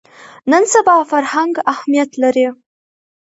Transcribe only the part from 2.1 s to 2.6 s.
لري